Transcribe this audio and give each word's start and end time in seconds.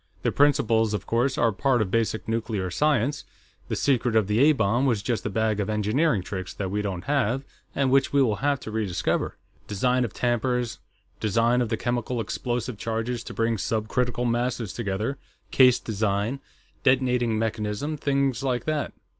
The 0.23 0.31
principles, 0.31 0.95
of 0.95 1.05
course, 1.05 1.37
are 1.37 1.51
part 1.51 1.79
of 1.79 1.91
basic 1.91 2.27
nuclear 2.27 2.71
science; 2.71 3.23
the 3.67 3.75
"secret 3.75 4.15
of 4.15 4.25
the 4.25 4.39
A 4.39 4.51
bomb" 4.53 4.87
was 4.87 5.03
just 5.03 5.23
a 5.27 5.29
bag 5.29 5.59
of 5.59 5.69
engineering 5.69 6.23
tricks 6.23 6.55
that 6.55 6.71
we 6.71 6.81
don't 6.81 7.03
have, 7.03 7.43
and 7.75 7.91
which 7.91 8.11
we 8.11 8.19
will 8.19 8.37
have 8.37 8.59
to 8.61 8.71
rediscover. 8.71 9.37
Design 9.67 10.03
of 10.03 10.11
tampers, 10.11 10.79
design 11.19 11.61
of 11.61 11.69
the 11.69 11.77
chemical 11.77 12.19
explosive 12.19 12.79
charges 12.79 13.23
to 13.25 13.33
bring 13.35 13.57
subcritical 13.57 14.27
masses 14.27 14.73
together, 14.73 15.19
case 15.51 15.77
design, 15.77 16.39
detonating 16.81 17.37
mechanism, 17.37 17.95
things 17.95 18.41
like 18.41 18.65
that." 18.65 18.93